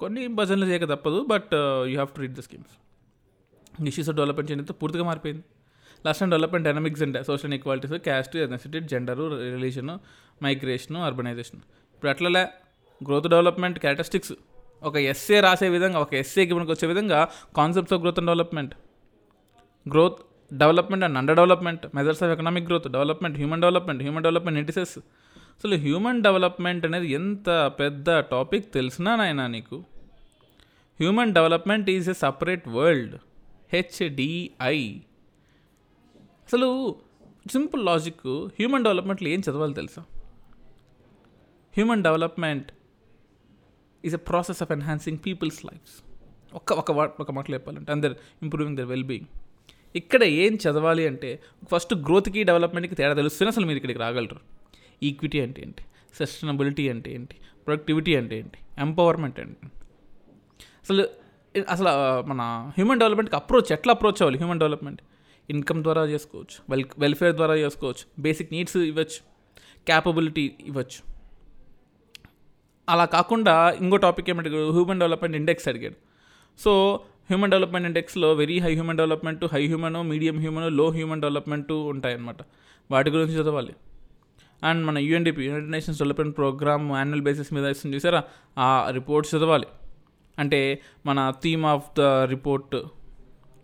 కొన్ని 0.01 0.27
భజనలు 0.27 0.67
చేయక 0.67 0.85
తప్పదు 0.85 1.25
but 1.25 1.55
you 1.55 1.91
have 1.91 2.09
to 2.09 2.21
read 2.21 2.35
the 2.35 2.41
schemes 2.41 3.89
issues 3.89 4.09
of 4.09 4.17
development 4.17 4.51
చేయడంతో 4.51 4.75
పూర్తిగా 4.75 5.05
మారిపోయింది. 5.05 5.43
Last 6.07 6.23
and 6.23 6.33
development 6.33 6.67
dynamics 6.69 7.03
and 7.03 7.19
social 7.27 7.55
equalities 7.55 7.95
caste 8.05 8.37
ethnicity 8.37 8.81
gender 8.91 9.25
religion 9.47 9.95
migration 10.43 10.99
urbanization 11.07 11.61
ఇప్పుడు 11.95 12.11
అట్లలే 12.11 12.45
growth 13.01 13.29
development 13.29 13.79
characteristics 13.79 14.35
ఒక 14.83 14.97
ఎస్ఏ 15.11 15.41
రాసే 15.41 15.69
విధంగా 15.69 15.99
ఒక 16.01 16.15
ఎస్ఏకి 16.15 16.55
మనకు 16.55 16.71
వచ్చే 16.71 16.87
విధంగా 16.87 17.19
concepts 17.57 17.95
of 17.95 18.03
growth 18.03 18.19
and 18.19 18.29
development 18.29 18.75
growth 19.87 20.19
development 20.51 21.05
and 21.05 21.19
underdevelopment 21.37 21.85
measures 21.95 22.23
of 22.23 22.33
economic 22.33 22.67
growth 22.67 22.89
development 22.89 23.37
human 23.37 23.61
development 23.61 24.03
human 24.03 24.23
development 24.23 24.59
indices 24.59 24.95
అసలు 25.57 25.77
హ్యూమన్ 25.77 26.23
డెవలప్మెంట్ 26.23 26.87
అనేది 26.87 27.09
ఎంత 27.13 27.49
పెద్ద 27.79 28.19
టాపిక్ 28.31 28.73
తెలిసినా 28.73 29.17
నాయనా 29.17 29.47
నీకు? 29.47 29.77
Human 31.01 31.33
development 31.33 31.91
is 31.91 32.11
a 32.11 32.17
separate 32.23 32.69
world 32.69 33.15
HDI 33.73 34.79
అసలు 36.47 36.97
సింపుల్ 37.53 37.87
లాజిక్ 37.87 38.27
హ్యూమన్ 38.27 38.85
డెవలప్మెంట్లో 38.85 39.29
ఏం 39.29 39.43
చదవాలి 39.51 39.75
తెలుసా? 39.75 40.03
Human 41.75 42.03
development 42.03 42.69
is 44.05 44.15
a 44.15 44.19
process 44.19 44.63
of 44.63 44.73
enhancing 44.73 45.19
people's 45.27 45.65
lives 45.65 45.97
ఒక్క 46.55 46.73
ఒక 46.73 46.91
ఒక 47.21 47.31
మాటలు 47.31 47.55
చెప్పాలంటే 47.55 47.93
అందరు 47.93 48.17
ఇంప్రూవింగ్ 48.43 48.77
దర్ 48.77 48.87
వెల్బీయింగ్ 48.87 49.29
ఇక్కడ 49.97 50.23
ఏం 50.25 50.55
చదవాలి 50.55 51.07
అంటే 51.07 51.43
ఫస్ట్ 51.73 51.95
గ్రోత్కి 51.95 52.43
డెవలప్మెంట్కి 52.43 52.95
తేడా 52.95 53.15
తెలుస్తేనే 53.15 53.49
అసలు 53.49 53.67
మీరు 53.67 53.77
ఇక్కడికి 53.77 53.99
రాగలరు. 53.99 54.37
ఈక్విటీ 55.03 55.41
అంటే 55.41 55.63
ఏంటి? 55.63 55.85
సస్టైనబిలిటీ 56.15 56.89
అంటే 56.89 57.15
ఏంటి? 57.15 57.37
ప్రొడక్టివిటీ 57.67 58.17
అంటే 58.17 58.39
ఏంటి? 58.39 58.59
ఎంపవర్మెంట్ 58.79 59.41
అంటే 59.41 59.69
అసలు 60.83 61.09
అసలు 61.69 61.89
మన 62.29 62.71
హ్యూమన్ 62.77 62.99
డెవలప్మెంట్కి 62.99 63.37
అప్రోచ్ 63.37 63.73
ఎట్లా 63.73 63.93
అప్రోచ్ 63.93 64.15
అవ్వాలి? 64.15 64.39
హ్యూమన్ 64.39 64.61
డెవలప్మెంట్ 64.61 65.01
ఇన్కమ్ 65.51 65.83
ద్వారా 65.83 66.05
చేసుకోవచ్చు 66.05 66.57
వెల్ 66.71 66.85
వెల్ఫేర్ 66.99 67.37
ద్వారా 67.37 67.55
చేసుకోవచ్చు 67.55 68.23
బేసిక్ 68.23 68.53
నీడ్స్ 68.53 68.77
ఇవ్వచ్చు 68.77 69.21
క్యాపబిలిటీ 69.87 70.55
ఇవ్వచ్చు. 70.61 71.17
అలా 72.89 73.05
కాకుండా 73.05 73.77
ఇంకో 73.81 73.97
టాపిక్ 73.97 74.31
ఏమంటే 74.31 74.51
హ్యూమన్ 74.51 75.01
డెవలప్మెంట్ 75.01 75.37
ఇండెక్స్ 75.37 75.69
అడిగాడు. 75.69 75.95
So 76.59 77.01
human 77.31 77.51
development 77.51 77.87
ఇండెక్స్లో 77.87 78.33
very 78.33 78.59
high 78.59 78.73
human 78.73 78.97
development 78.97 79.45
high 79.45 79.67
human 79.67 80.09
medium 80.09 80.41
హ్యూమన్లో 80.41 80.91
human 80.91 81.21
development 81.21 81.73
ఉంటాయన్నమాట. 81.73 82.37
వాటి 82.91 83.11
గురించి 83.11 83.35
చదవాలి. 83.35 83.75
అండ్ 84.63 84.87
మన 84.87 84.99
UNDP 84.99 85.45
United 85.45 85.71
Nations 85.71 85.99
Development 85.99 86.37
Programme 86.37 86.93
annual 86.93 87.23
basis 87.23 87.53
మీద 87.53 87.65
ఇస్తుంది 87.65 87.97
చూసారా? 87.97 88.25
ఆ 88.59 88.91
రిపోర్ట్స్ 88.91 89.35
చదవాలి. 89.35 89.67
అంటే 90.39 90.83
మన 91.07 91.33
theme 91.43 91.65
of 91.65 91.91
the 91.99 92.01
report 92.31 92.77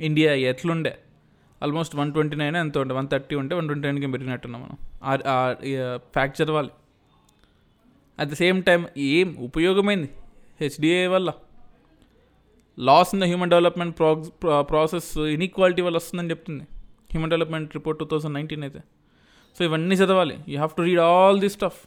India 0.01 0.35
ఎట్లుండే? 0.35 0.99
ఆల్మోస్ట్ 1.63 1.95
వన్ 1.97 2.11
ట్వంటీ 2.13 2.37
నైన్ 2.37 2.57
ఎంత 2.57 2.79
ఉంటే 2.79 2.95
వన్ 2.95 3.09
థర్టీ 3.13 3.35
ఉంటే 3.43 3.55
వన్ 3.59 3.67
ట్వంటీ 3.69 3.87
నైన్కి 3.89 4.11
పెరిగినట్టున్నాం 4.15 4.63
మనం. 4.63 4.77
ఫ్యాక్ట్ 6.15 6.37
చదవాలి 6.43 6.71
అట్ 8.21 8.31
ద 8.31 8.35
సేమ్ 8.43 8.59
టైం 8.63 8.83
ఏం 9.13 9.29
ఉపయోగమైంది? 9.49 10.09
హెచ్డిఏ 10.61 11.07
వల్ల. 11.15 11.31
Loss 12.79 13.11
in 13.15 13.23
the 13.23 13.25
human 13.25 13.51
development 13.51 13.95
ప్రా 13.99 14.61
ప్రాసెస్ 14.73 15.11
ఇన్ఈక్వాలిటీ 15.37 15.83
వల్ల 15.87 15.97
వస్తుందని 15.97 16.31
చెప్తుంది. 16.31 16.65
Human 17.13 17.31
development 17.31 17.75
report 17.77 17.99
two 18.01 18.07
thousand 18.13 18.35
nineteen 18.35 18.63
అయితే. 18.63 18.83
సో 19.59 19.65
ఇవన్నీ 19.65 19.95
చదవాలి. 20.03 20.37
You 20.49 20.57
have 20.61 20.77
to 20.77 20.83
read 20.83 21.03
all 21.09 21.41
the 21.41 21.51
stuff 21.57 21.81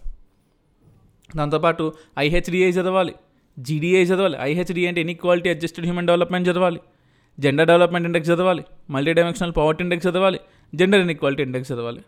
దాంతోపాటు 1.38 1.86
ఐహెచ్డిఏ 2.20 2.68
చదవాలి. 2.72 3.14
జీడిఐ 3.60 4.04
చదవాలి. 4.10 4.38
ఐహెచ్డిఏ 4.50 4.88
అంటే 4.88 5.02
ఇన్ఈక్వాలిటీ 5.02 5.50
అడ్జస్టెడ్ 5.50 5.86
హ్యూమన్ 5.88 6.08
డెవలప్మెంట్ 6.08 6.48
చదవాలి. 6.50 6.80
జెండర్ 7.40 7.68
డెవలప్మెంట్ 7.68 8.08
ఇండెక్స్ 8.08 8.30
చదవాలి 8.32 8.64
మల్టీ 8.90 9.14
డైమెన్షనల్ 9.14 9.54
పవర్టీ 9.58 9.84
ఇండెక్స్ 9.84 10.08
చదవాలి 10.08 10.40
జెండర్ 10.76 11.02
ఇన్ఈక్వాలిటీ 11.06 11.44
ఇండెక్స్ 11.44 11.72
చదవాలి. 11.72 12.02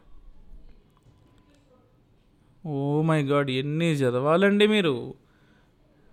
ఓ 2.68 3.02
మై 3.10 3.20
గాడ్ 3.32 3.50
ఎన్ని 3.62 3.90
చదవాలండి 3.94 4.68
మీరు? 4.68 4.94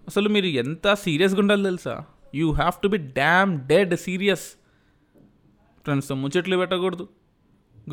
అసలు 0.08 0.28
మీరు 0.28 0.46
ఎంత 0.62 0.94
సీరియస్గా 1.04 1.40
ఉండాలి 1.44 1.62
తెలుసా? 1.62 1.94
You 2.34 2.46
have 2.52 2.76
to 2.82 2.88
be 2.88 2.98
damn 3.20 3.52
dead 3.72 3.94
serious 4.06 4.46
ఫ్రెండ్స్తో 5.84 6.14
ముచ్చట్లు 6.14 6.56
పెట్టకూడదు 6.56 7.08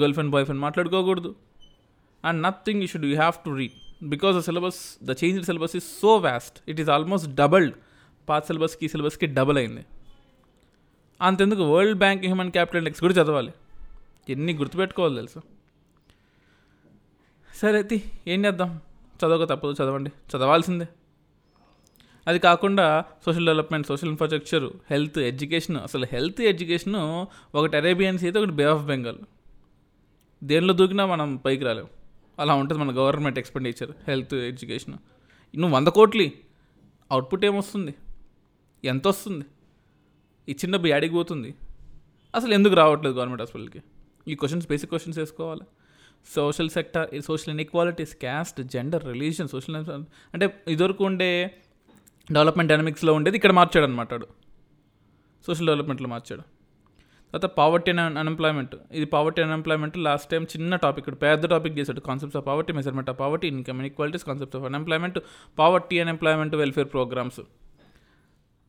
girl 0.02 0.14
friend 0.14 0.32
boy 0.32 0.46
friend 0.46 0.62
మాట్లాడుకోకూడదు 0.62 1.36
and 2.24 2.40
nothing 2.48 2.82
you 2.82 2.88
should 2.88 3.06
you 3.06 3.16
have 3.16 3.38
to 3.46 3.52
read 3.62 3.78
because 4.10 4.36
the 4.38 4.40
syllabus 4.40 4.82
the 5.04 5.16
change 5.24 5.46
syllabus 5.46 5.76
is 5.76 5.88
so 6.02 6.16
vast 6.28 6.58
it 6.70 6.80
is 6.82 6.90
almost 6.90 7.30
doubled 7.42 7.76
పాత 8.30 8.42
సిలబస్కి 8.46 8.86
ఈ 8.86 8.88
సిలబస్కి 8.88 9.26
double 9.26 9.58
అయింది. 9.58 9.84
అంతెందుకు? 11.22 11.76
World 11.76 11.98
Bank 11.98 12.24
human 12.24 12.52
capital 12.52 12.78
index 12.78 13.02
కూడా 13.02 13.14
చదవాలి. 13.14 13.54
ఎన్ని 14.30 14.54
గుర్తుపెట్టుకోవాలి 14.54 15.16
తెలుసు? 15.16 15.42
సరే 17.56 17.74
అయితే 17.74 18.04
ఏం 18.28 18.46
చేద్దాం? 18.46 18.80
చదవక 19.18 19.50
తప్పదు 19.50 19.72
చదవండి. 19.72 20.12
చదవాల్సిందే. 20.38 20.88
అది 22.28 22.40
కాకుండా 22.40 23.06
social 23.26 23.46
development 23.46 23.88
social 23.88 24.10
infrastructure 24.10 24.70
health 24.92 25.20
education 25.20 25.78
అసలు 25.78 26.08
హెల్త్ 26.12 26.42
ఎడ్యుకేషన్ 26.42 27.26
ఒకటి 27.58 27.78
అరేబియన్ 27.78 28.20
సీ 28.20 28.26
అయితే 28.26 28.40
ఒకటి 28.40 28.52
బే 28.52 28.64
ఆఫ్ 28.64 28.82
బెంగాల్ 28.82 29.18
దేనిలో 30.44 30.74
దూకినా 30.74 31.06
మనం 31.06 31.36
పైకి 31.36 31.64
రాలేం. 31.64 31.88
అలా 32.40 32.54
ఉంటుంది 32.54 32.84
మన 32.84 32.98
గవర్నమెంట్ 32.98 33.40
ఎక్స్పెండిచర్ 33.40 33.92
హెల్త్ 34.08 34.34
ఎడ్యుకేషన్ 34.34 34.94
నువ్వు 35.58 35.76
వంద 35.76 35.88
కోట్లు. 35.88 36.30
అవుట్పుట్ 37.12 37.46
ఏమొస్తుంది? 37.46 37.96
ఎంత 38.84 39.08
వస్తుంది 39.08 39.46
ఈ 40.52 40.56
చిన్న 40.62 40.82
యాడికి 40.94 41.14
పోతుంది? 41.18 41.50
అసలు 42.36 42.54
ఎందుకు 42.58 42.76
రావట్లేదు 42.82 43.16
గవర్నమెంట్ 43.18 43.44
హాస్పిటల్కి? 43.44 43.82
ఈ 44.32 44.36
క్వశ్చన్స్ 44.42 44.68
బేసిక్ 44.72 44.92
క్వశ్చన్స్ 44.94 45.20
వేసుకోవాలి? 45.22 45.66
Social 46.36 46.70
sector 46.78 47.08
social 47.28 47.52
inequalities 47.54 48.14
caste 48.24 48.60
gender 48.74 49.04
religion 49.12 49.50
social 49.54 49.76
అంటే 50.34 50.46
ఇదివరకు 50.74 51.04
ఉండే 51.10 51.30
డెవలప్మెంట్ 52.32 52.70
డైనమిక్స్లో 52.72 53.14
ఉండేది 53.20 53.38
ఇక్కడ 53.40 53.54
మార్చాడు 53.60 53.86
అనమాట 53.90 54.20
సోషల్ 55.48 55.68
డెవలప్మెంట్లో 55.70 56.10
మార్చాడు. 56.16 56.44
తర్వాత 57.32 57.48
పావర్టీ 57.58 57.90
అండ్ 57.92 58.20
అన్ఎంప్లాయ్మెంట్. 58.22 58.74
ఇది 58.98 59.06
పావర్టీ 59.16 59.40
అన్ఎంప్లాయ్మెంట్ 59.42 59.98
లాస్ట్ 60.08 60.28
టైం 60.32 60.44
చిన్న 60.44 60.76
టాపిక్ 60.86 61.08
పెద్ద 61.22 61.44
టాపిక్ 61.54 61.76
చేశాడు. 61.80 62.02
Concepts 62.08 62.38
of 62.40 62.46
poverty 62.48 62.74
measurement 62.80 63.10
of 63.10 63.20
poverty 63.20 63.48
income 63.54 63.78
inequalities 63.82 64.26
concepts 64.30 64.60
of 64.60 64.66
unemployment 64.70 65.20
poverty 65.60 66.00
unemployment 66.00 66.56
welfare 66.56 66.90
programmes. 66.96 67.42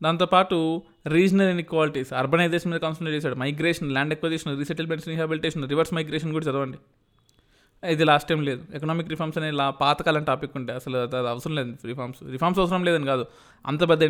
దాంతోపాటు 0.01 0.81
రీజనల్ 1.07 1.49
ఇన్ఈక్వాలిటీస్ 1.49 2.13
అర్బనైజేషన్ 2.13 2.71
మీద 2.71 2.79
కాన్సన్ట్రేట్ 2.79 3.15
చేశాడు. 3.15 3.35
Migration 3.35 3.91
land 3.91 4.13
acquisition 4.13 4.57
resettlements 4.57 5.07
rehabilitation 5.07 5.69
reverse 5.69 5.93
migration 5.93 6.31
కూడా 6.31 6.45
చదవండి. 6.45 6.77
ఇది 7.91 8.03
last 8.03 8.29
time 8.29 8.41
లేదు. 8.41 8.61
ఎకనామిక్ 8.75 9.09
రిఫార్మ్స్ 9.09 9.37
అనే 9.37 9.51
లా 9.51 9.69
పాతకాలం 9.69 10.23
టాపిక్ 10.23 10.51
ఉంటే 10.55 10.73
అసలు 10.73 10.97
అది 10.97 11.29
అవసరం 11.29 11.55
లేదు. 11.55 11.87
రిఫార్మ్స్ 11.87 12.19
రిఫార్మ్స్ 12.31 12.59
అవసరం 12.59 12.83
లేదని 12.83 13.05
కాదు. 13.05 13.25
అంత 13.65 13.89
పెద్ద 13.89 14.03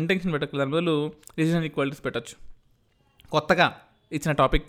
ఇంటెన్షన్ 0.00 0.32
పెట్టకలేదు 0.32 0.58
దాని 0.58 0.70
బదులు 0.70 1.12
రీజనల్ 1.38 1.64
ఈక్వాలిటీస్ 1.64 2.04
పెట్టచ్చు. 2.04 2.34
కొత్తగా 3.30 3.76
ఇచ్చిన 4.12 4.32
topic 4.32 4.64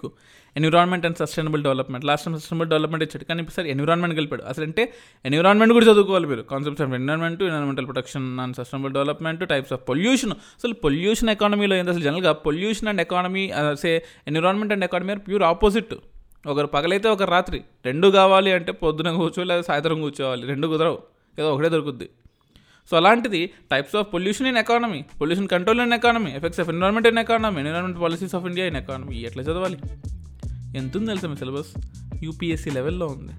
environment 0.58 1.06
and 1.06 1.18
sustainable 1.18 1.64
development. 1.64 2.06
Last 2.06 2.26
time 2.26 2.40
sustainable 2.40 2.70
development 2.70 3.04
ఇచ్చాడు. 3.04 3.24
కానీ 3.24 3.42
ఇప్పుడు 3.44 3.68
ఎన్విరాన్మెంట్ 3.68 4.16
కలిపాడు 4.18 4.44
అసలు 4.44 4.64
అంటే 4.64 4.94
ఎన్విరాన్మెంట్ 5.26 5.74
కూడా 5.74 5.86
చదువుకోవాలి 5.86 6.28
మీరు. 6.28 6.42
Concepts 6.42 6.82
of 6.86 6.94
environment 6.94 7.42
environmental 7.44 7.86
protection 7.86 8.40
and 8.40 8.56
sustainable 8.56 8.94
development 8.94 9.50
types 9.50 9.74
of 9.74 9.82
pollution 9.90 10.32
అసలు 10.32 10.74
పొల్యూషన్ 10.74 11.30
ఎకానమీలో 11.30 11.76
ఏంటి 11.76 11.92
అసలు 11.92 12.04
జనరల్గా 12.04 12.32
pollution 12.32 12.88
and 12.88 13.02
economy 13.02 13.52
say 13.74 14.06
environment 14.28 14.74
and 14.74 14.84
economy 14.84 15.14
are 15.14 15.20
pure 15.20 15.44
opposite 15.44 15.94
ఒకరు 16.48 16.68
పగలైతే 16.68 17.10
ఒక 17.10 17.24
రాత్రి. 17.24 17.62
రెండు 17.86 18.08
కావాలి 18.08 18.52
అంటే 18.52 18.72
పొద్దున 18.72 19.12
కూర్చో 19.12 19.44
లేదా 19.44 19.62
సాయంత్రం 19.62 20.02
కూర్చోవాలి. 20.02 20.48
రెండు 20.48 20.68
కుదరవు. 20.68 21.00
ఏదో 21.40 21.54
ఒకటే 21.56 21.70
దొరుకుద్ది. 21.70 22.10
సో 22.90 22.98
అలాంటిది 22.98 23.48
types 23.72 23.96
of 23.96 24.08
pollution 24.14 24.48
in 24.48 24.58
economy 24.58 25.02
pollution 25.22 25.48
control 25.48 25.82
in 25.82 25.94
economy 25.94 26.32
effects 26.32 26.60
of 26.60 26.70
environment 26.70 27.08
in 27.08 27.18
economy 27.18 27.58
environment 27.58 28.02
policies 28.02 28.36
of 28.36 28.46
India 28.46 28.68
in 28.68 28.76
economy 28.76 29.16
ఎట్లా 29.16 29.44
చదవాలి? 29.44 29.78
ఎంత 30.78 30.98
ఉంది 30.98 31.08
తెలుసా 31.08 31.28
మీ 31.28 31.36
సిలబస్ 31.36 31.68
యూపీఎస్సీ 32.24 32.70
లెవెల్లో 32.70 33.08
ఉంది. 33.08 33.34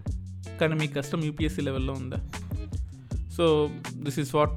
కానీ 0.58 0.74
మీ 0.74 0.86
కష్టం 0.86 1.24
యూపీఎస్సీ 1.24 1.62
లెవెల్లో 1.62 1.92
ఉందా? 1.92 2.28
So 3.36 3.70
this 3.92 4.18
is 4.18 4.34
what 4.34 4.52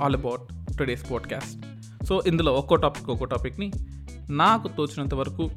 all 0.00 0.16
about 0.16 0.76
today's 0.78 1.10
podcast 1.10 1.58
so 2.06 2.22
ఇందులో 2.26 2.52
ఒక్కో 2.52 2.76
టాపిక్ 2.76 3.10
ఒక్కో 3.10 3.24
టాపిక్ని 3.24 3.72
నాకు 4.30 4.68
తోచినంత 4.68 5.14
వరకు 5.14 5.50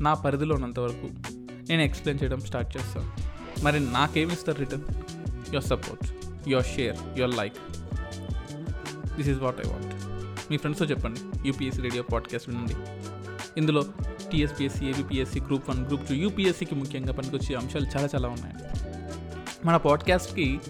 నా 0.00 0.14
పరిధిలో 0.14 0.54
ఉన్నంత 0.54 0.80
వరకు 0.80 1.08
నేను 1.68 1.82
ఎక్స్ప్లెయిన్ 1.82 2.24
చేయడం 2.24 2.40
స్టార్ట్ 2.40 2.76
చేస్తాను. 2.76 3.10
మరి 3.64 3.80
నాకేమిస్తారు 3.80 4.58
return 4.58 4.84
your 5.54 5.64
support 5.64 6.21
your 6.50 6.66
share 6.66 6.96
your 7.18 7.36
like 7.36 7.54
this 9.16 9.28
is 9.28 9.40
what 9.40 9.66
I 9.66 9.70
want 9.70 9.94
మీ 10.50 10.56
ఫ్రెండ్స్తో 10.56 10.86
చెప్పండి 10.86 11.20
యూపీఎస్సీ 11.46 11.82
రేడియో 11.82 12.02
పాడ్కాస్ట్ 12.02 12.50
వినండి. 12.50 12.76
ఇందులో 13.56 13.84
TSPSC 14.32 14.86
APPSC 14.86 15.40
group 15.40 15.70
one 15.70 15.86
group 15.86 16.08
two 16.08 16.14
యూపీఎస్సీకి 16.14 16.74
ముఖ్యంగా 16.74 17.12
పనికొచ్చే 17.12 17.54
అంశాలు 17.56 17.86
చాలా 17.86 18.08
చాలా 18.14 18.28
ఉన్నాయి. 18.28 18.54
మన 19.64 19.76
పాడ్కాస్ట్కి 19.76 20.60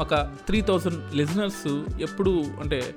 ఒక 0.00 0.14
త్రీ 0.16 0.60
థౌజండ్ 0.60 1.14
లిజనర్స్ 1.14 1.84
ఎప్పుడు 2.00 2.44
అంటే 2.60 2.94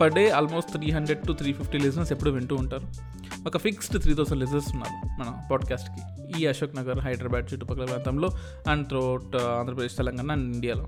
per 0.00 0.12
day 0.12 0.30
almost 0.30 0.72
three 0.72 0.90
hundred 0.90 1.26
to 1.26 1.32
three 1.32 1.52
fifty 1.52 1.78
listeners 1.78 2.12
ఎప్పుడు 2.12 2.30
వింటూ 2.30 2.56
ఉంటారు. 2.56 3.13
ఒక 3.48 3.58
ఫిక్స్డ్ 3.64 3.96
త్రీ 4.02 4.12
థౌసండ్ 4.18 4.40
లిజనర్స్ 4.42 4.68
ఉన్నారు 4.74 4.96
మన 5.18 5.28
పాడ్కాస్ట్కి 5.48 6.02
ఈ 6.36 6.46
అశోక్ 6.50 6.74
నగర్ 6.78 6.98
హైదరాబాద్ 7.06 7.46
చుట్టుపక్కల 7.50 7.86
ప్రాంతంలో 7.90 8.28
and 8.72 8.84
throughout 8.90 9.34
uh, 9.40 9.58
Andhra Pradesh 9.58 9.96
Telangana 10.00 10.30
and 10.36 10.46
ఇండియాలో. 10.56 10.86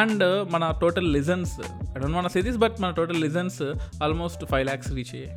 అండ్ 0.00 0.22
uh, 0.28 0.38
మన 0.54 0.64
టోటల్ 0.82 1.08
లిజన్స్ 1.16 1.54
ఐ 1.94 2.00
డోంట్ 2.02 2.16
మన 2.20 2.30
సిరీస్ 2.36 2.58
బట్ 2.64 2.76
మన 2.84 2.90
total 3.00 3.20
listens 3.26 3.60
almost 4.06 4.44
five 4.52 4.64
lakhs 4.70 4.90
reach 4.98 5.12
అయ్యాయి. 5.16 5.32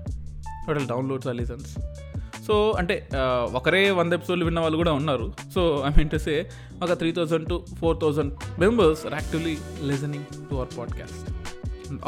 టోటల్ 0.67 0.87
డౌన్లోడ్స్ 0.93 1.29
ఆ 1.31 1.35
లిజన్స్ 1.41 1.71
సో 2.47 2.55
అంటే 2.81 2.95
uh, 3.21 3.43
ఒకరే 3.59 3.83
వంద 3.99 4.13
ఎపిసోడ్లు 4.19 4.47
విన్న 4.49 4.61
వాళ్ళు 4.65 4.79
కూడా 4.83 4.93
ఉన్నారు. 5.01 5.27
So 5.55 5.63
I 5.89 5.93
mean 5.97 6.11
to 6.15 6.19
say 6.27 6.35
ఒక 6.83 6.91
three 7.01 7.11
thousand 7.19 7.47
to 7.53 7.57
four 7.81 7.97
thousand 8.03 8.33
members 8.65 9.03
are 9.09 9.17
actively 9.19 9.55
listening 9.91 10.29
to 10.49 10.55
our 10.59 10.71
podcast 10.79 11.25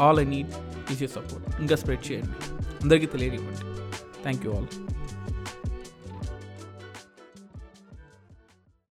all 0.04 0.20
I 0.24 0.28
need 0.36 0.52
is 0.94 1.02
you 1.04 1.10
support 1.18 1.46
ఇంకా 1.64 1.78
స్ప్రెడ్ 1.82 2.06
చేయండి. 2.10 2.47
అందరికీ 2.82 3.06
తెలియనివ్వండి. 3.06 3.64
Thank 4.22 4.42
you 4.46 4.52
all 4.54 4.68